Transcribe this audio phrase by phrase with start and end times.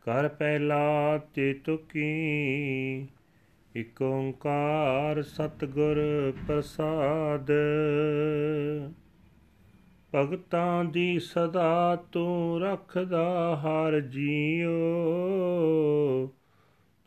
[0.02, 3.08] ਕਰ ਪਹਿਲਾ ਤੇ ਤੁਕੀ,
[3.76, 7.52] ਇਕ ਓੰਕਾਰ ਸਤਗੁਰ ਪ੍ਰਸਾਦ।
[10.16, 14.82] ਭਗਤਾਂ ਦੀ ਸਦਾ ਤੂੰ ਰੱਖਦਾ ਹਰ ਜੀਓ।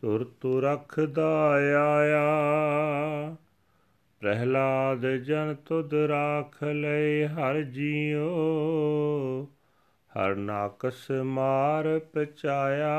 [0.06, 1.50] ਤੁਰ ਤੁ ਰਖਦਾ
[1.96, 2.26] ਆਇਆ।
[4.20, 8.28] ਪ੍ਰਹਿਲਾਦ ਜਨ ਤੁਧ ਰਾਖ ਲੈ ਹਰ ਜੀਓ
[10.16, 12.98] ਹਰ ਨਾਕਸ ਮਾਰ ਪਚਾਇਆ।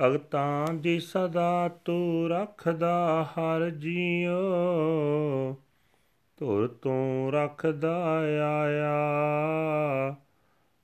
[0.00, 4.40] ਭਗਤਾਂ ਦੀ ਸਦਾ ਤੂੰ ਰੱਖਦਾ ਹਰ ਜੀਓ
[6.36, 8.04] ਤੁਰ ਤੂੰ ਰੱਖਦਾ
[8.62, 8.96] ਆਇਆ।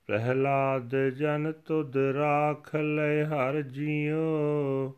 [0.07, 4.89] ਪ੍ਰਹਿਲਾਦ ਜਨ ਤੁਧ ਰਾਖ ਲੈ ਹਰ ਜੀਉ,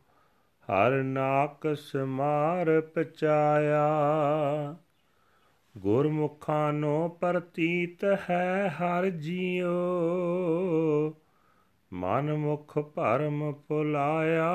[0.69, 3.88] ਹਰ ਨਾਕ ਸਮਾਰ ਪਚਾਇਆ।
[5.79, 9.74] ਗੁਰਮੁਖਾਂ ਨੋ ਪ੍ਰਤੀਤ ਹੈ ਹਰ ਜੀਉ,
[11.93, 14.55] ਮਨ ਮੁਖ ਭਰਮ ਭੁਲਾਇਆ।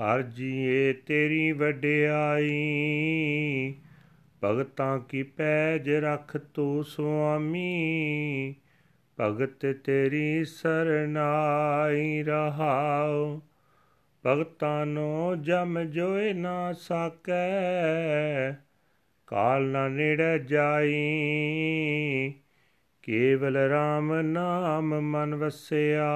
[0.00, 2.54] ਹਰ ਜੀਏ ਤੇਰੀ ਵਡਿਆਈ
[4.44, 8.54] ਭਗਤਾਂ ਕੀ ਪੈਜ ਰਖ ਤੂ ਸੁਆਮੀ?
[9.20, 13.40] ਭਗਤ ਤੇਰੀ ਸਰਨਾਈ ਰਹਾਉ।
[14.26, 18.52] ਭਗਤਾਂ ਨੋ ਜਮ ਜੋਏ ਨਾ ਸਾਕੈ।
[19.26, 20.94] ਕਾਲ ਨਾ ਨੇੜੇ ਜਾਈ।
[23.02, 26.10] ਕੇਵਲ RAM ਨਾਮ ਮਨ ਵਸਿਆ।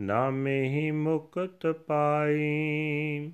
[0.00, 3.32] ਨਾਮੇ ਹੀ ਮੁਕਤ ਪਾਈ।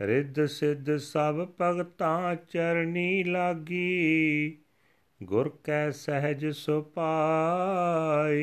[0.00, 4.58] ਰਿੱਧ ਸਿੱਧ ਸਭ ਭਗਤਾਂ ਚਰਨੀ ਲਾਗੀ,
[5.22, 8.42] ਗੁਰ ਕੈ ਸਹਿਜ ਸੁਪਾਈ।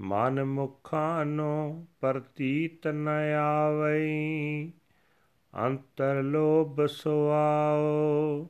[0.00, 4.72] ਮਨ ਮੁਖਾਂ ਨੋ ਪ੍ਰਤੀਤ ਨ ਆਵਈ,
[5.56, 8.48] ਅੰਤਰ ਲੋਭ ਸੁਆਓ।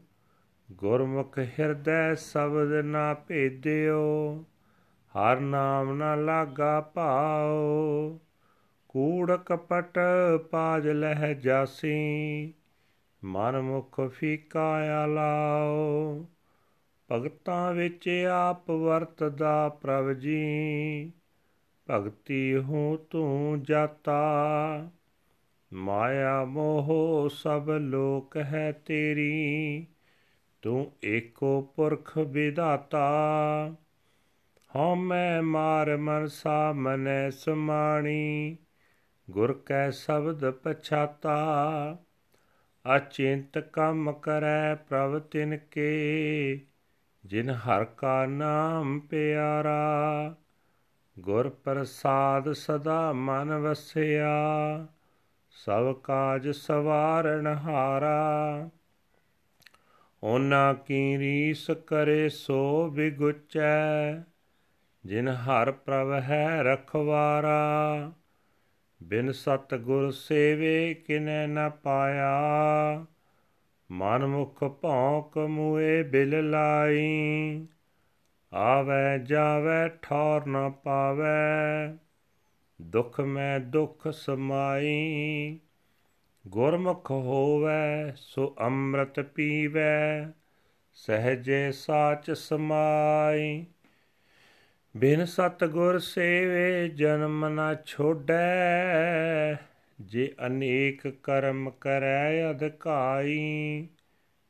[0.72, 4.44] ਗੁਰਮੁਖ ਹਿਰਦੈ ਸ਼ਬਦ ਨਾ ਭੇਦਿਓ,
[5.14, 8.20] ਹਰ ਨਾਮ ਨਾ ਲਾਗਾ ਭਾਓ
[8.88, 9.98] ਕੂੜ ਕਪਟ
[10.50, 12.54] ਪਾਜ ਲਹਿ ਜਾਸੀ
[13.24, 16.26] ਮਨ ਮੁਖ ਫੀਕਾ ਆਲਾਓ
[17.10, 21.12] ਭਗਤਾਂ ਵਿੱਚ ਆਪ ਵਰਤਦਾ ਪ੍ਰਭ ਜੀ,
[21.90, 24.90] ਭਗਤੀ ਹੂੰ ਤੂੰ ਜਾਤਾ।
[25.72, 29.86] ਮਾਇਆ ਮੋਹ ਸਭ ਲੋਕ ਹੈ ਤੇਰੀ,
[30.62, 33.08] ਤੂੰ ਏਕੋ ਪੁਰਖ ਵਿਦਾਤਾ
[34.76, 38.56] ਹਉ ਮੈਂ ਮਾਰ ਮਨਸਾ ਮਨੈ ਸਮਾਣੀ
[39.30, 41.36] ਗੁਰ ਕੈ ਸ਼ਬਦ ਪਛਾਤਾ,
[42.96, 46.60] ਅਚਿੰਤ ਕੰਮ ਕਰੈ ਪ੍ਰਭ ਤਿਨ ਕੇ,
[47.24, 50.34] ਜਿਨ ਹਰ ਕਾ ਨਾਮ ਪਿਆਰਾ,
[51.18, 54.86] ਗੁਰ ਪ੍ਰਸਾਦ ਸਦਾ ਮਨ ਵਸਿਆ,
[55.50, 58.70] ਸਭ ਕਾਜ ਸਵਾਰਨ ਹਾਰਾ।
[60.22, 64.12] ਓਨਾ ਕੀ ਰੀਸ ਕਰੇ ਸੋ ਵਿਗੁਚੈ
[65.04, 68.12] ਜਿਨ ਹਰ ਪ੍ਰਭ ਹੈ ਰਖਵਾਰਾ।
[69.02, 72.40] ਬਿਨ ਸਤ ਗੁਰ ਸੇਵੇ ਕਿਨੈ ਨ ਪਾਇਆ।
[73.90, 77.66] ਮਨ ਮੁਖ ਭੌਂਕ ਮੂਏ ਬਿਲ ਲਾਈ।
[78.54, 81.98] ਆਵੇ ਜਾਵੇ ਠੌਰ ਨ ਪਾਵੇ।
[82.82, 85.58] ਦੁਖ ਮੈਂ ਦੁਖ ਸਮਾਈ।
[86.48, 90.26] ਗੁਰਮੁਖ ਹੋਵੇ ਸੋ ਅੰਮ੍ਰਿਤ ਪੀਵੇ।
[90.92, 93.66] ਸਹਜੇ ਸਾਚ ਸਮਾਈ।
[94.98, 99.56] ਬਿਨ ਸਤਗੁਰ ਸੇਵੇ ਜਨਮ ਨਾ ਛੋੜੈ,
[100.00, 103.88] ਜੇ ਅਨੇਕ ਕਰਮ ਕਰੈ ਅਧਕਾਈ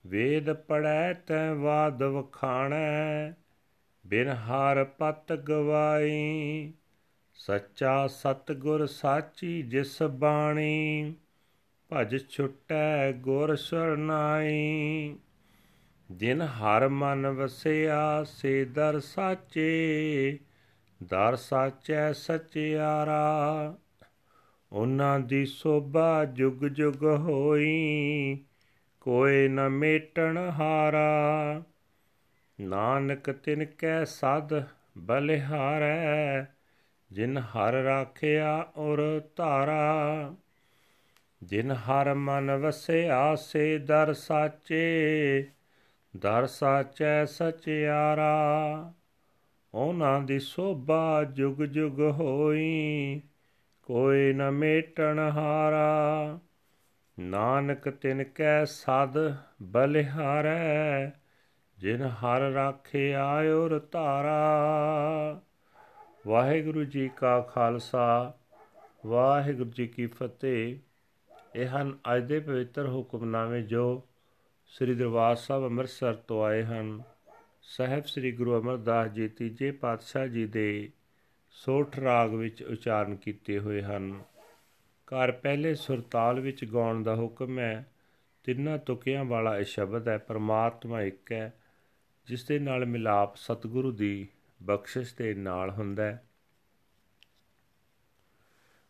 [0.06, 3.32] ਵੇਦ ਪੜੈ ਤੈ ਵਾਦ ਵਖਾਣੈ,
[4.06, 6.72] ਬਿਨ ਹਾਰ ਪਤ ਗਵਾਈ,
[7.34, 11.14] ਸੱਚਾ ਸਤਗੁਰ ਸਾਚੀ ਜਿਸ ਬਾਣੀ,
[11.92, 15.14] ਭਜ ਛੁਟੈ ਗੁਰ ਸਰਨਾਈ।
[16.10, 20.38] ਜਿਨ ਹਰ ਮਨ ਵਸਿਆ, ਸੇ ਦਰ ਸਾਚੇ,
[21.02, 23.74] ਦਰ ਸਾਚੈ ਸਚਿਆਰਾ।
[24.72, 28.38] ਉਹਨਾਂ ਦੀ ਸੋਭਾ ਜੁਗ ਜੁਗ ਹੋਈ
[29.00, 31.62] ਕੋਈ ਨ ਮੇਟਣ ਹਾਰਾ।
[32.60, 34.62] ਨਾਨਕ ਤਿਨ ਕੈ ਸਦ
[34.98, 36.44] ਬਲਿਹਾਰੈ,
[37.12, 40.34] ਜਿਨ ਹਰ ਰਾਖਿਆ ਔਰ ਧਾਰਾ।
[41.42, 45.46] ਜਿਨ ਹਰ ਮਨ ਵਸਿਆ, ਸੇ ਦਰ ਸਾਚੇ
[46.16, 48.92] ਦਰ ਸਾਚੈ ਸਚਿਆਰਾ,
[49.74, 53.22] ਉਹਨਾਂ ਦੀ ਸੋਭਾ ਜੁਗ ਜੁਗ ਹੋਈ,
[53.82, 56.38] ਕੋਈ ਨ ਮੇਟਣ ਹਾਰਾ।
[57.20, 61.10] ਨਾਨਕ ਤਿਨ ਕੈ ਸਦ ਬਲਿਹਾਰੈ,
[61.78, 65.40] ਜਿਨ ਹਰ ਰਾਖਿਆ ਔਰ ਧਾਰਾ
[66.26, 68.34] ਵਾਹਿਗੁਰੂ ਜੀ ਕਾ ਖਾਲਸਾ,
[69.06, 70.78] ਵਾਹਿਗੁਰੂ ਜੀ ਕੀ ਫਤਿਹ।
[71.54, 74.07] ਇਹ ਹਨ ਅੱਜ ਦੇ ਪਵਿੱਤਰ ਹੁਕਮਨਾਮੇ ਜੋ
[74.68, 77.02] ਸ੍ਰੀ ਦਰਬਾਰ ਸਾਹਿਬ ਅੰਮ੍ਰਿਤਸਰ ਤੋਂ ਆਏ ਹਨ।
[77.62, 80.90] ਸਹਿਬ ਸ੍ਰੀ ਗੁਰੂ ਅਮਰਦਾਸ ਜੀ ਤੀਜੇ ਪਾਤਸ਼ਾਹ ਜੀ ਦੇ
[81.50, 84.22] ਸੋਠ ਰਾਗ ਵਿੱਚ ਉਚਾਰਨ ਕੀਤੇ ਹੋਏ ਹਨ।
[85.06, 87.86] ਘਰ ਪਹਿਲੇ ਸੁਰਤਾਲ ਵਿੱਚ ਗਾਉਣ ਦਾ ਹੁਕਮ ਹੈ,
[88.44, 91.52] ਤਿੰਨਾਂ ਤੁਕਿਆਂ ਵਾਲਾ ਇਹ ਸ਼ਬਦ ਹੈ, ਪਰਮਾਤਮਾ ਇੱਕ ਹੈ,
[92.26, 94.28] ਜਿਸ ਦੇ ਨਾਲ ਮਿਲਾਪ ਸਤਿਗੁਰੂ ਦੀ
[94.62, 96.24] ਬਖਸ਼ਿਸ਼ ਦੇ ਨਾਲ ਹੁੰਦਾ ਹੈ।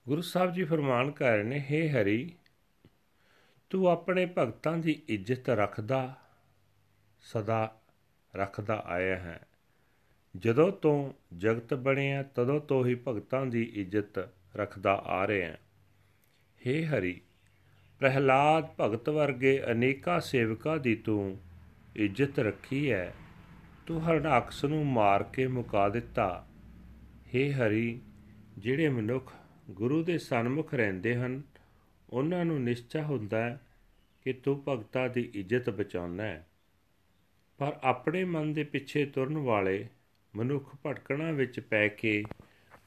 [0.08, 2.34] ਗੁਰੂ ਸਾਹਿਬ ਜੀ ਫਰਮਾਨ ਕਰ ਰਹੇ ਨੇ हे ਹਰੀ
[3.70, 6.16] ਤੂੰ ਆਪਣੇ ਭਗਤਾਂ ਦੀ ਇੱਜ਼ਤ ਰੱਖਦਾ,
[7.20, 7.80] ਸਦਾ
[8.36, 9.40] ਰੱਖਦਾ ਆਇਆ ਹੈ।
[10.36, 15.60] ਜਦੋਂ ਤੋਂ ਜਗਤ ਬਣਿਆ, ਤਦੋਂ ਤੋਂ ਹੀ ਭਗਤਾਂ ਦੀ ਇੱਜ਼ਤ ਰੱਖਦਾ ਆ ਰਿਹਾ ਹੈ।
[16.66, 17.20] हे ਹਰੀ,
[17.98, 21.40] ਪ੍ਰਹਿਲਾਦ ਭਗਤ ਵਰਗੇ ਅਨੇਕਾਂ ਸੇਵਕਾਂ ਦੀ ਤੂੰ
[21.96, 23.14] ਇੱਜ਼ਤ ਰੱਖੀ ਹੈ।
[23.86, 26.46] ਤੂੰ ਹਰਨਾਕਸ ਨੂੰ ਮਾਰ ਕੇ ਮੁਕਾ ਦਿੱਤਾ।
[27.36, 28.00] हे ਹਰੀ,
[28.58, 29.32] ਜਿਹੜੇ ਮਨੁੱਖ
[29.70, 31.42] ਗੁਰੂ ਦੇ ਸਨਮੁਖ ਰਹਿੰਦੇ ਹਨ
[32.10, 33.60] ਉਹਨਾਂ ਨੂੰ ਨਿਸ਼ਚਾ ਹੁੰਦਾ ਹੈ
[34.25, 36.49] ਕਿ ਤੂੰ ਭਗਤਾਂ ਦੀ ਇੱਜ਼ਤ ਬਚਾਉਣਾ ਹੈ।
[37.58, 39.88] ਪਰ ਆਪਣੇ ਮਨ ਦੇ ਪਿੱਛੇ ਤੁਰਨ ਵਾਲੇ
[40.37, 42.22] ਮਨੁੱਖ ਭਟਕਣਾ ਵਿੱਚ ਪੈ ਕੇ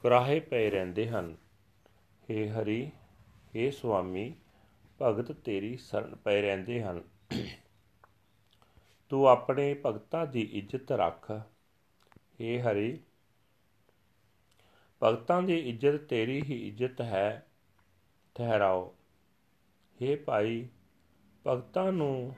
[0.01, 1.37] ਕੁਰਾਹੇ ਪਏ ਰਹਿੰਦੇ ਹਨ।
[2.31, 2.91] हे ਹਰੀ
[3.27, 4.35] हे ਸੁਆਮੀ,
[5.01, 7.03] ਭਗਤ ਤੇਰੀ ਸ਼ਰਨ ਪਏ ਰਹਿੰਦੇ ਹਨ।
[9.09, 11.31] ਤੂੰ ਆਪਣੇ ਭਗਤਾਂ ਦੀ ਇੱਜ਼ਤ ਰੱਖ।
[12.41, 12.99] ਏ ਹਰੀ,
[15.03, 17.47] ਭਗਤਾਂ ਦੀ ਇੱਜ਼ਤ ਤੇਰੀ ਹੀ ਇੱਜ਼ਤ ਹੈ।
[18.35, 18.95] ਠਹਿਰਾਓ।
[20.01, 20.67] ਏ ਭਾਈ,
[21.45, 22.35] ਭਗਤਾਂ ਨੂੰ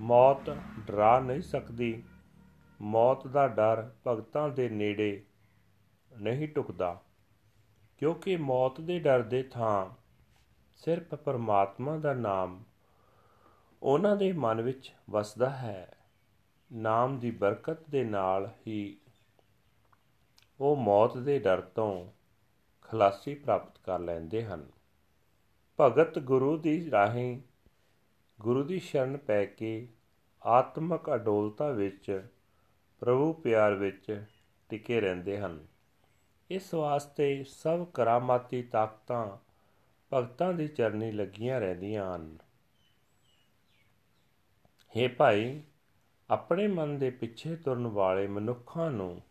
[0.00, 0.50] ਮੌਤ
[0.86, 2.02] ਡਰਾ ਨਹੀਂ ਸਕਦੀ।
[2.80, 5.24] ਮੌਤ ਦਾ ਡਰ ਭਗਤਾਂ ਦੇ ਨੇੜੇ
[6.12, 7.00] ਨਹੀਂ ਟੁਕਦਾ,
[7.98, 9.86] ਕਿਉਂਕਿ ਮੌਤ ਦੇ ਡਰ ਦੇ ਥਾਂ
[10.76, 12.62] ਸਿਰਫ ਪਰਮਾਤਮਾ ਦਾ ਨਾਮ
[13.82, 15.96] ਉਹਨਾਂ ਦੇ ਮਨ ਵਿੱਚ ਵਸਦਾ ਹੈ।
[16.70, 18.96] ਨਾਮ ਦੀ ਬਰਕਤ ਦੇ ਨਾਲ ਹੀ
[20.60, 22.06] ਉਹ ਮੌਤ ਦੇ ਡਰ ਤੋਂ
[22.84, 24.66] ਖਲਾਸੀ ਪ੍ਰਾਪਤ ਕਰ ਲੈਂਦੇ ਹਨ।
[25.80, 27.40] ਭਗਤ ਗੁਰੂ ਦੀ ਰਾਹੀਂ
[28.40, 29.88] ਗੁਰੂ ਦੀ ਸ਼ਰਨ ਪੈ ਕੇ
[30.46, 32.28] ਆਤਮਕ ਅਡੋਲਤਾ ਵਿੱਚ,
[33.00, 34.24] ਪ੍ਰਭੂ ਪਿਆਰ ਵਿੱਚ
[34.68, 35.66] ਟਿਕੇ ਰਹਿੰਦੇ ਹਨ।
[36.50, 39.36] ਇਸ ਵਾਸਤੇ ਸਭ ਕਰਾਮਾਤੀ ਤਾਕਤਾਂ
[40.12, 42.38] ਭਗਤਾਂ ਦੀ ਚਰਨੀ ਲੱਗੀਆਂ ਰਹਿੰਦੀਆਂ ਹਨ।
[44.96, 45.62] हे ਭਾਈ,
[46.30, 49.22] ਆਪਣੇ ਮਨ ਦੇ ਪਿੱਛੇ ਤੁਰਨ ਵਾਲੇ ਮਨੁੱਖਾਂ ਨੂੰ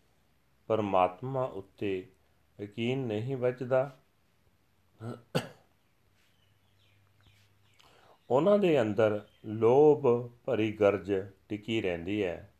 [0.67, 2.07] ਪਰਮਾਤਮਾ ਉੱਤੇ
[2.61, 3.99] ਯਕੀਨ ਨਹੀਂ ਵੱਜਦਾ।
[8.29, 11.13] ਉਹਨਾਂ ਦੇ ਅੰਦਰ ਲੋਭ ਭਰੀ ਗਰਜ
[11.49, 12.53] ਟਿਕੀ ਰਹਿੰਦੀ ਹੈ।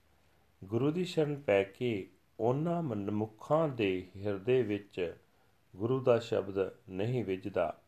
[0.64, 2.08] ਗੁਰੂ ਦੀ ਸ਼ਰਨ ਪੈ ਕੇ
[2.40, 5.16] ਉਹਨਾਂ ਮਨੁੱਖਾਂ ਦੇ ਹਿਰਦੇ ਵਿੱਚ
[5.76, 7.82] ਗੁਰੂ ਦਾ ਸ਼ਬਦ ਨਹੀਂ ਵਿਜਦਾ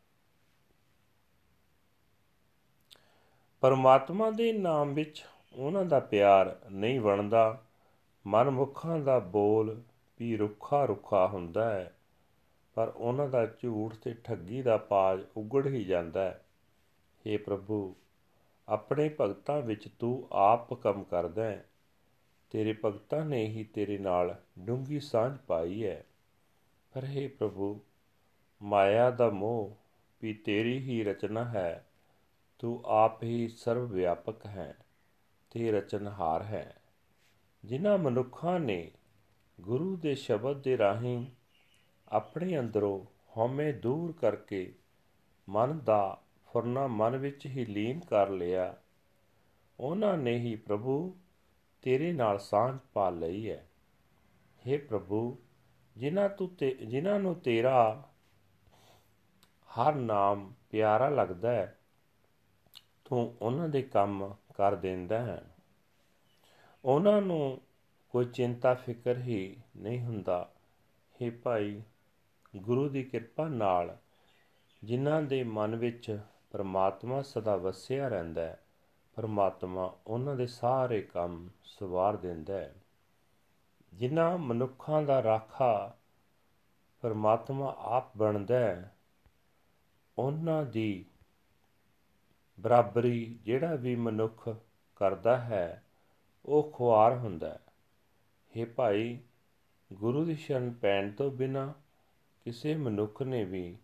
[3.60, 5.24] ਪਰਮਾਤਮਾ ਦੇ ਨਾਮ ਵਿੱਚ
[5.54, 7.64] ਉਹਨਾਂ ਦਾ ਪਿਆਰ ਨਹੀਂ ਬਣਦਾ।
[8.26, 9.82] ਮਨਮੁਖਾਂ ਦਾ ਬੋਲ
[10.20, 11.94] ਵੀ ਰੁੱਖਾ ਰੁੱਖਾ ਹੁੰਦਾ ਹੈ,
[12.74, 16.44] ਪਰ ਉਹਨਾਂ ਦਾ ਝੂਠ ਤੇ ਠੱਗੀ ਦਾ ਪਾਜ ਉਗੜ ਹੀ ਜਾਂਦਾ ਹੈ।
[17.26, 17.96] हे ਪ੍ਰਭੂ,
[18.68, 21.68] ਆਪਣੇ ਭਗਤਾਂ ਵਿੱਚ ਤੂੰ ਆਪ ਕੰਮ ਕਰਦਾ ਹੈ।
[22.50, 26.04] ਤੇਰੇ ਭਗਤਾਂ ਨੇ ਹੀ ਤੇਰੇ ਨਾਲ ਡੂੰਗੀ ਸਾਂਝ ਪਾਈ ਹੈ।
[26.92, 27.80] ਪਰ हे ਪ੍ਰਭੂ,
[28.62, 29.76] ਮਾਇਆ ਦਾ ਮੋਹ
[30.22, 31.86] ਵੀ ਤੇਰੀ ਹੀ ਰਚਨਾ ਹੈ।
[32.58, 34.76] ਤੂੰ ਆਪ ਹੀ ਸਰਵ ਵਿਆਪਕ ਹੈ,
[35.50, 36.74] ਤੇ ਰਚਨਹਾਰ ਹੈ।
[37.64, 38.90] ਜਿਨ੍ਹਾਂ ਮਨੁੱਖਾਂ ਨੇ
[39.60, 41.26] ਗੁਰੂ ਦੇ ਸ਼ਬਦ ਦੇ ਰਾਹੀਂ
[42.08, 43.04] ਆਪਣੇ ਅੰਦਰੋਂ
[43.36, 44.74] ਹਉਮੈ ਦੂਰ ਕਰਕੇ
[45.48, 48.76] ਮਨ ਦਾ ਫੁਰਨਾ ਮਨ ਵਿੱਚ ਹੀ ਲੀਨ ਕਰ ਲਿਆ।
[49.80, 51.16] ਉਹਨਾਂ ਨੇ ਹੀ ਪ੍ਰਭੂ
[51.82, 53.68] ਤੇਰੇ ਨਾਲ ਸਾਂਝ ਪਾ ਲਈ ਹੈ।
[54.68, 55.38] हे ਪ੍ਰਭੂ,
[55.96, 58.08] ਜਿਨ੍ਹਾਂ ਤੂੰ ਤੇ, ਜਿਨ੍ਹਾਂ ਨੂੰ ਤੇਰਾ
[59.68, 61.78] ਹਰ ਨਾਮ ਪਿਆਰਾ ਲੱਗਦਾ ਹੈ,
[63.04, 65.56] ਤੂੰ ਉਹਨਾਂ ਦੇ ਕੰਮ ਕਰ ਦਿੰਦਾ ਹੈ।
[66.84, 67.60] ਉਹਨਾਂ ਨੂੰ
[68.10, 70.52] ਕੋਈ ਚਿੰਤਾ ਫਿਕਰ ਹੀ ਨਹੀਂ ਹੁੰਦਾ।
[71.14, 71.82] हे ਭਾਈ,
[72.56, 73.98] ਗੁਰੂ ਦੀ ਕਿਰਪਾ ਨਾਲ
[74.84, 78.64] ਜਿਨ੍ਹਾਂ ਦੇ ਮਨ ਵਿੱਚ ਪਰਮਾਤਮਾ ਸਦਾ ਵਸਿਆ ਰਹਿੰਦਾ ਹੈ।
[79.14, 82.74] ਪਰਮਾਤਮਾ ਉਹਨਾਂ ਦੇ ਸਾਰੇ ਕੰਮ ਸਵਾਰ ਦਿੰਦਾ ਹੈ।
[83.94, 85.96] ਜਿਨ੍ਹਾਂ ਮਨੁੱਖਾਂ ਦਾ ਰਾਖਾ
[87.00, 88.94] ਪਰਮਾਤਮਾ ਆਪ ਬਣਦਾ ਹੈ,
[90.18, 91.04] ਉਹਨਾਂ ਦੀ
[92.60, 94.48] ਬਰਾਬਰੀ ਜਿਹੜਾ ਵੀ ਮਨੁੱਖ
[94.96, 95.84] ਕਰਦਾ ਹੈ,
[96.46, 97.60] ਉਹ ਖੁਆਰ ਹੁੰਦਾ ਹੈ।
[98.56, 99.18] हे ਭਾਈ,
[99.92, 101.72] ਗੁਰੂ ਦੀ ਸ਼ਰਨ ਪੈਣ ਤੋਂ ਬਿਨਾ
[102.44, 103.76] ਕਿਸੇ ਮਨੁੱਖ ਨੇ ਵੀ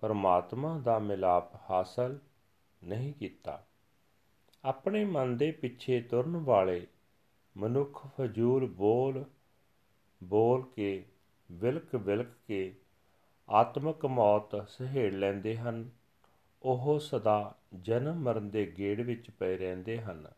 [0.00, 2.18] ਪਰਮਾਤਮਾ ਦਾ ਮਿਲਾਪ ਹਾਸਲ
[2.84, 3.66] ਨਹੀਂ ਕੀਤਾ।
[4.64, 6.86] ਆਪਣੇ ਮਨ ਦੇ ਪਿੱਛੇ ਤੁਰਨ ਵਾਲੇ
[7.56, 9.24] ਮਨੁੱਖ ਫਜ਼ੂਲ ਬੋਲ
[10.24, 11.04] ਬੋਲ ਕੇ,
[11.52, 12.74] ਵਿਲਕ ਵਿਲਕ ਕੇ
[13.50, 15.90] ਆਤਮਕ ਮੌਤ ਸਹੇੜ ਲੈਂਦੇ ਹਨ।
[16.62, 20.28] ਉਹ ਸਦਾ ਜਨਮ ਮਰਨ ਦੇ ਗੇੜ ਵਿੱਚ ਪਏ ਰਹਿੰਦੇ ਹਨ।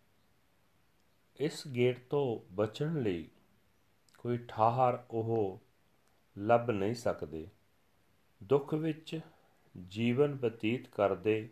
[1.37, 3.29] ਇਸ ਗੇੜ ਤੋਂ ਬਚਣ ਲਈ
[4.19, 5.61] ਕੋਈ ਠਾਹਰ ਉਹ
[6.39, 7.49] ਲੱਭ ਨਹੀਂ ਸਕਦੇ।
[8.43, 9.21] ਦੁੱਖ ਵਿੱਚ
[9.89, 11.49] ਜੀਵਨ ਬਤੀਤ ਕਰਦੇ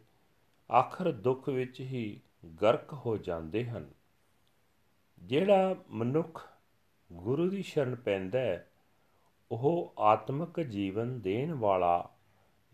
[0.73, 2.21] ਆਖਰ ਦੁੱਖ ਵਿੱਚ ਹੀ
[2.63, 3.91] ਗਰਕ ਹੋ ਜਾਂਦੇ ਹਨ।
[5.23, 6.49] ਜਿਹੜਾ ਮਨੁੱਖ
[7.13, 8.71] ਗੁਰੂ ਦੀ ਸ਼ਰਨ ਪੈਂਦਾ ਹੈ,
[9.51, 12.11] ਉਹ ਆਤਮਿਕ ਜੀਵਨ ਦੇਣ ਵਾਲਾ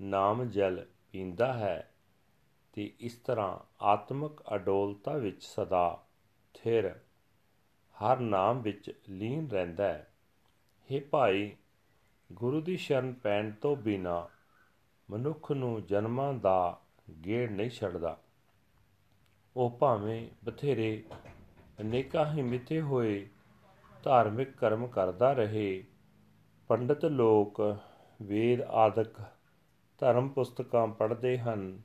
[0.01, 1.95] ਨਾਮ ਜਲ ਪੀਂਦਾ ਹੈ
[2.73, 6.07] ਤੇ ਇਸ ਤਰ੍ਹਾਂ ਆਤਮਿਕ ਅਡੋਲਤਾ ਵਿੱਚ ਸਦਾ
[6.55, 7.01] ਥਿਰ,
[7.95, 10.13] ਹਰ ਨਾਮ ਵਿੱਚ ਲੀਨ ਰਹਿੰਦਾ ਹੈ।
[10.91, 11.57] हे ਭਾਈ,
[12.33, 14.29] ਗੁਰੂ ਦੀ ਸ਼ਰਨ ਪੈਣ ਤੋਂ ਬਿਨਾ
[15.11, 16.81] ਮਨੁੱਖ ਨੂੰ ਜਨਮਾਂ ਦਾ
[17.27, 18.19] ਗੇੜ ਨਹੀਂ ਛੱਡਦਾ।
[19.57, 21.05] ਉਹ ਭਾਵੇਂ ਬਥੇਰੇ
[21.81, 23.29] ਅਨੇਕਾਂ ਹੀ ਮਿੱਥੇ ਹੋਏ
[24.03, 25.85] ਧਾਰਮਿਕ ਕਰਮ ਕਰਦਾ ਰਹੇ,
[26.69, 27.77] ਪੰਡਤ ਲੋਕ
[28.23, 29.21] ਵੇਦ ਆਦਿਕ
[29.99, 31.83] ਧਰਮ ਪੁਸਤਕਾਂ ਪੜ੍ਹਦੇ ਹਨ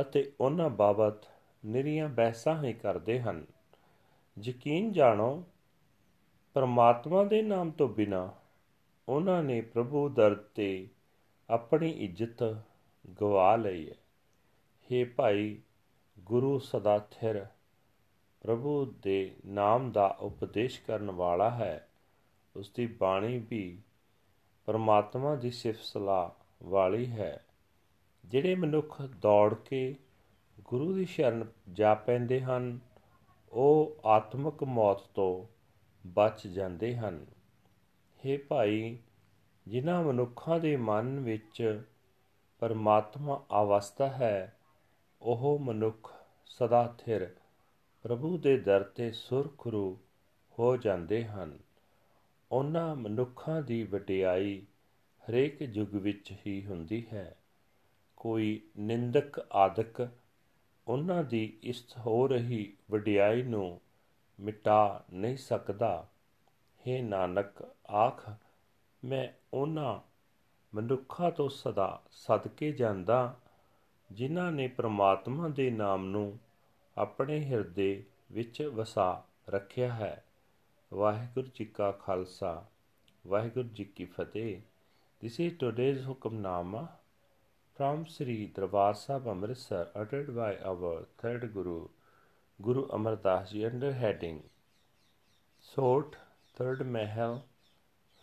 [0.00, 1.26] ਅਤੇ ਉਹਨਾਂ ਬਾਬਤ
[1.66, 3.46] ਨਿਰੀਆਂ ਬਹਿਸਾਂ ਹੀ ਕਰਦੇ ਹਨ।
[4.42, 5.44] ਯਕੀਨ ਜਾਣੋ,
[6.54, 8.32] ਪਰਮਾਤਮਾ ਦੇ ਨਾਮ ਤੋਂ ਬਿਨਾ
[9.08, 10.88] ਉਹਨਾਂ ਨੇ ਪ੍ਰਭੂ ਦਰ ਤੇ
[11.50, 12.62] ਆਪਣੀ ਇੱਜ਼ਤ
[13.20, 13.94] ਗਵਾ ਲਈ ਹੈ।
[14.92, 15.60] हे ਭਾਈ,
[16.20, 17.46] ਗੁਰੂ ਸਦਾ ਥਿਰ,
[18.40, 21.88] ਪ੍ਰਭੂ ਦੇ ਨਾਮ ਦਾ ਉਪਦੇਸ਼ ਕਰਨ ਵਾਲਾ ਹੈ।
[22.56, 23.78] ਉਸ ਦੀ ਬਾਣੀ ਵੀ
[24.66, 26.30] ਪਰਮਾਤਮਾ ਦੀ ਸਿਫਤ ਸਲਾਹ
[26.62, 27.44] ਵਾਲੀ ਹੈ।
[28.24, 29.96] ਜਿਹੜੇ ਮਨੁੱਖ ਦੌੜ ਕੇ
[30.60, 32.78] ਗੁਰੂ ਦੀ ਸ਼ਰਨ ਜਾ ਪੈਂਦੇ ਹਨ,
[33.52, 35.46] ਉਹ ਆਤਮਿਕ ਮੌਤ ਤੋਂ
[36.06, 37.26] ਬਚ ਜਾਂਦੇ ਹਨ।
[38.26, 38.98] हे ਭਾਈ
[39.68, 41.82] ਜਿਨ੍ਹਾਂ ਮਨੁੱਖਾਂ ਦੇ ਮਨ ਵਿੱਚ
[42.58, 44.56] ਪਰਮਾਤਮਾ ਅਵਸਥਾ ਹੈ,
[45.22, 46.14] ਉਹ ਮਨੁੱਖ
[46.46, 47.34] ਸਦਾ ਥਿਰ
[48.02, 49.98] ਪ੍ਰਭੂ ਦੇ ਦਰ ਤੇ ਸੁਰਖਰੂ
[50.58, 51.58] ਹੋ ਜਾਂਦੇ ਹਨ।
[52.52, 54.66] ਉਹਨਾਂ ਮਨੁੱਖਾਂ ਦੀ ਵਡਿਆਈ
[55.30, 57.36] ਹਰੇਕ ਯੁੱਗ ਵਿੱਚ ਹੀ ਹੁੰਦੀ ਹੈ।
[58.16, 60.08] ਕੋਈ ਨਿੰਦਕ ਆਦਿਕ
[60.88, 63.80] ਉਹਨਾਂ ਦੀ ਇਸ ਹੋ ਰਹੀ ਵਡਿਆਈ ਨੂੰ
[64.40, 66.08] ਮਿਟਾ ਨਹੀਂ ਸਕਦਾ।
[66.80, 68.30] हे ਨਾਨਕ, ਆਖ
[69.04, 70.00] ਮੈਂ ਉਹਨਾਂ
[70.74, 73.36] ਮਨੁੱਖਾਂ ਤੋਂ ਸਦਾ ਸਦਕੇ ਜਾਂਦਾ
[74.12, 76.38] ਜਿਨ੍ਹਾਂ ਨੇ ਪ੍ਰਮਾਤਮਾ ਦੇ ਨਾਮ ਨੂੰ
[76.96, 80.24] ਆਪਣੇ ਹਿਰਦੇ ਵਿੱਚ ਵਸਾ ਰੱਖਿਆ ਹੈ
[80.94, 82.64] ਵਾਹਿਗੁਰੂ ਜੀ ਕਾ ਖਾਲਸਾ
[83.26, 84.60] ਵਾਹਿਗੁਰੂ ਜੀ ਕੀ ਫਤਿਹ
[85.20, 86.86] this is today's Hukamnama
[87.76, 91.86] from Sri Darbar Sahib Amritsar uttered by our third Guru,
[92.58, 94.42] Guru Amar Das Ji under heading
[95.64, 96.16] Sort,
[96.56, 97.44] Third Mahal,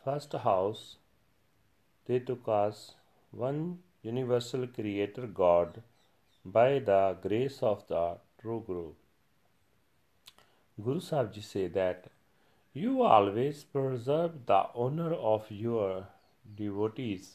[0.05, 0.97] First House,
[2.05, 2.91] they took us
[3.31, 5.81] one universal Creator God
[6.45, 8.91] by the grace of the true Guru.
[10.83, 12.05] Guru Sahib Ji say that
[12.71, 16.05] you always preserve the honor of your
[16.55, 17.31] devotees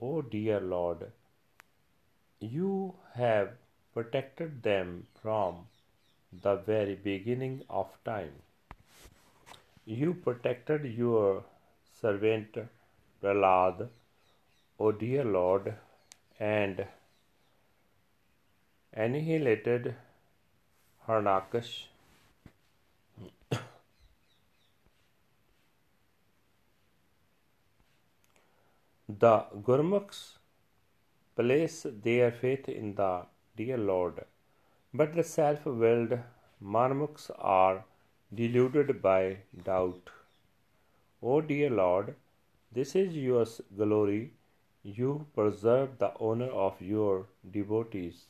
[0.00, 1.10] O dear Lord,
[2.38, 3.50] you have
[3.92, 5.66] protected them from
[6.46, 8.32] the very beginning of time.
[9.84, 11.44] You protected your
[12.04, 12.56] servant
[13.22, 13.88] Prahlad,
[14.78, 15.72] O dear Lord,
[16.38, 16.84] and
[18.92, 19.94] annihilated
[21.06, 21.72] Harnakash.
[29.24, 29.34] The
[29.68, 30.20] Gurmukhs
[31.36, 33.12] place their faith in the
[33.56, 34.20] dear Lord,
[34.92, 36.18] but the self willed
[36.76, 37.84] Marmukhs are
[38.42, 39.22] deluded by
[39.70, 40.14] doubt.
[41.32, 42.16] O dear Lord,
[42.70, 43.46] this is your
[43.78, 44.32] glory.
[44.82, 48.26] You preserve the honor of your devotees.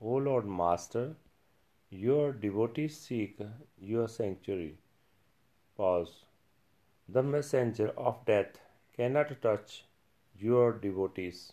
[0.00, 1.04] O Lord Master,
[1.90, 3.38] your devotees seek
[3.80, 4.78] your sanctuary.
[5.76, 6.24] Pause.
[7.08, 8.58] The messenger of death
[8.96, 9.84] cannot touch
[10.40, 11.52] your devotees.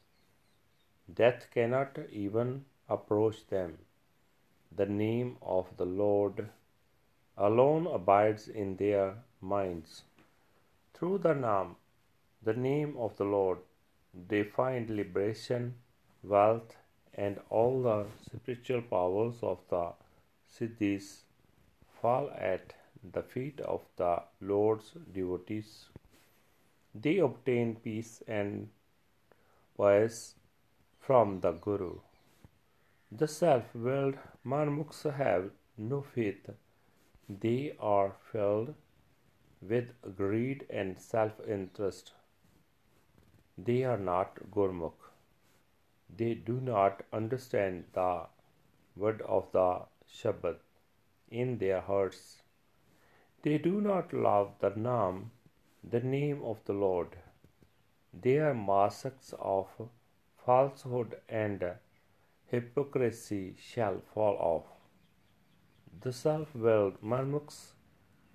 [1.13, 3.77] Death cannot even approach them.
[4.75, 6.49] The name of the Lord
[7.37, 10.03] alone abides in their minds.
[10.97, 11.75] Through the Nam,
[12.41, 13.57] the name of the Lord,
[14.29, 15.75] they find liberation,
[16.23, 16.77] wealth,
[17.13, 19.91] and all the spiritual powers of the
[20.53, 21.23] Siddhis
[22.01, 22.75] fall at
[23.11, 25.89] the feet of the Lord's devotees.
[26.93, 28.69] They obtain peace and
[29.75, 30.35] poise
[31.01, 31.99] from the Guru.
[33.11, 36.49] The self willed Marmuks have no faith.
[37.27, 38.75] They are filled
[39.69, 42.11] with greed and self interest.
[43.57, 45.09] They are not Gurmukh.
[46.17, 48.27] They do not understand the
[48.95, 49.69] word of the
[50.17, 50.57] Shabad
[51.29, 52.41] in their hearts.
[53.43, 55.31] They do not love the Nam,
[55.83, 57.15] the name of the Lord.
[58.13, 59.67] They are masks of
[60.45, 61.63] falsehood and
[62.51, 64.65] hypocrisy shall fall off.
[66.01, 67.73] The self willed Marmuks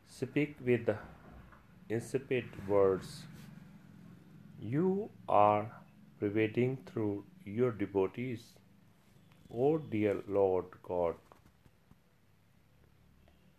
[0.06, 0.90] speak with
[1.96, 3.24] insipid words.
[4.60, 5.70] You are
[6.20, 8.44] pervading through your devotees.
[9.52, 11.16] O dear Lord God,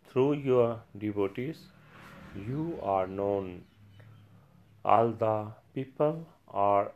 [0.08, 1.60] through your devotees,
[2.46, 3.64] you are known.
[4.84, 5.36] All the
[5.74, 6.92] people are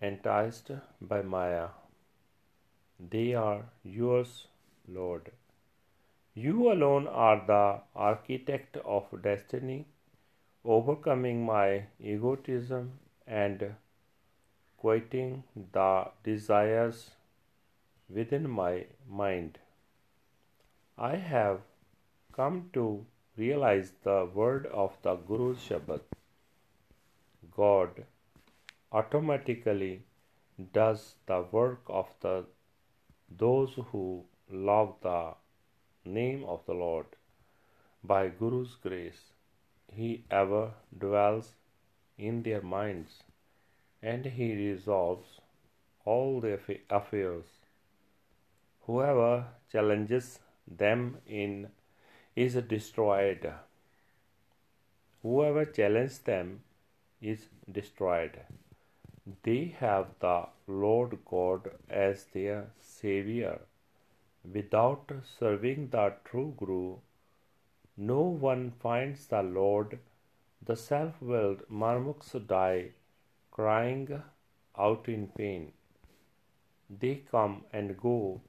[0.00, 0.70] enticed
[1.00, 1.68] by Maya.
[3.12, 4.46] They are yours,
[4.88, 5.30] Lord.
[6.34, 9.86] You alone are the architect of destiny,
[10.64, 12.92] overcoming my egotism
[13.26, 13.74] and
[14.76, 17.10] quieting the desires
[18.08, 19.58] within my mind.
[20.98, 21.60] I have
[22.32, 26.00] come to realize the word of the Guru's Shabad.
[27.56, 28.04] God
[28.92, 30.02] automatically
[30.72, 32.44] does the work of the
[33.38, 35.34] those who love the
[36.04, 37.06] name of the Lord.
[38.02, 39.20] By Guru's grace,
[39.94, 41.54] He ever dwells
[42.18, 43.22] in their minds
[44.02, 45.40] and He resolves
[46.04, 47.44] all their affairs.
[48.86, 51.70] Whoever challenges them in
[52.34, 53.52] is destroyed.
[55.22, 56.62] Whoever challenges them
[57.20, 58.40] is destroyed.
[59.42, 63.60] They have the Lord God as their Savior
[64.54, 66.96] Without serving the true Guru,
[68.08, 69.98] no one finds the Lord.
[70.64, 72.92] The self willed marmuks die,
[73.50, 74.22] crying
[74.78, 75.72] out in pain.
[76.88, 78.40] They come and go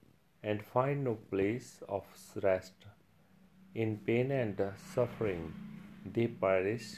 [0.42, 2.06] and find no place of
[2.42, 2.88] rest.
[3.76, 5.54] In pain and suffering,
[6.06, 6.90] they perish,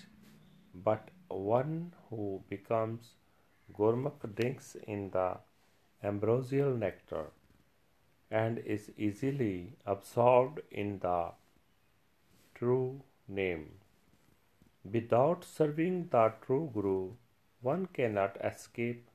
[0.76, 3.16] but one who becomes
[3.76, 5.38] Gurmukh drinks in the
[6.04, 7.32] ambrosial nectar
[8.30, 11.32] and is easily absorbed in the
[12.56, 13.72] true name.
[14.92, 17.12] Without serving the true Guru,
[17.62, 19.08] one cannot escape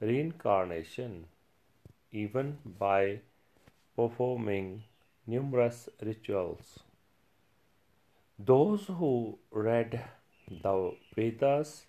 [0.00, 1.26] reincarnation,
[2.12, 3.20] even by
[3.96, 4.84] performing
[5.26, 6.80] numerous rituals.
[8.38, 10.04] Those who read
[10.62, 11.86] the Vedas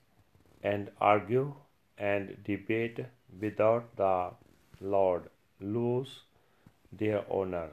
[0.64, 1.54] and argue
[1.98, 3.06] and debate
[3.40, 4.32] without the
[4.80, 5.30] Lord
[5.60, 6.22] lose
[6.92, 7.70] their owner.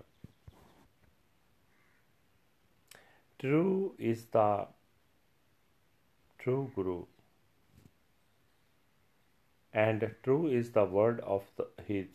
[3.44, 4.66] True is the
[6.38, 7.04] true Guru,
[9.74, 12.06] and true is the word of the, his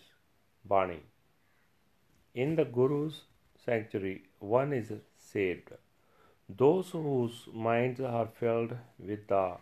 [0.66, 0.98] Bani.
[2.34, 3.22] In the Guru's
[3.64, 5.70] sanctuary, one is saved.
[6.64, 9.58] Those whose minds are filled with the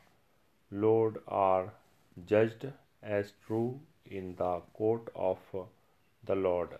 [0.71, 1.73] Lord are
[2.25, 2.65] judged
[3.03, 5.39] as true in the court of
[6.23, 6.77] the Lord.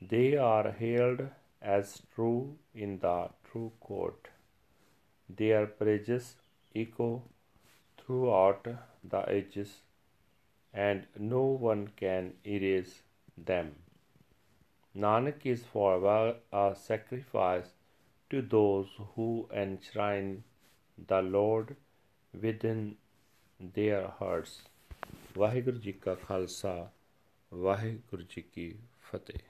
[0.00, 1.28] They are hailed
[1.61, 4.29] as true in the true court.
[5.29, 6.35] Their praises
[6.75, 7.23] echo
[7.97, 8.67] throughout
[9.03, 9.71] the ages,
[10.73, 13.01] and no one can erase
[13.37, 13.71] them.
[14.95, 17.71] Nanak is forever a sacrifice
[18.29, 20.43] to those who enshrine
[21.07, 21.75] the Lord
[22.33, 22.83] within
[23.79, 24.53] their hearts.
[25.37, 26.91] Waheguru ji ਕਾ ਖਾਲਸਾ
[27.53, 28.73] ਵਾਹਿਗੁਰੂ ਜੀ ਕੀ
[29.09, 29.46] ਫਤਿਹ